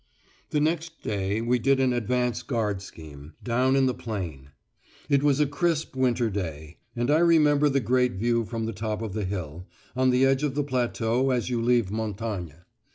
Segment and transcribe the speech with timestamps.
[0.49, 4.49] The next day we did an advance guard scheme, down in the plain.
[5.09, 9.03] It was a crisp winter day, and I remember the great view from the top
[9.03, 12.55] of the hill, on the edge of the plateau as you leave Montagne.